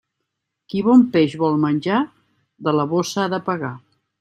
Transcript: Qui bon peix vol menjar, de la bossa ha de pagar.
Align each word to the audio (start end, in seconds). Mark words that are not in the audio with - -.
Qui 0.73 0.79
bon 0.87 1.03
peix 1.17 1.35
vol 1.41 1.59
menjar, 1.67 1.99
de 2.69 2.75
la 2.79 2.89
bossa 2.95 3.23
ha 3.25 3.29
de 3.37 3.45
pagar. 3.51 3.73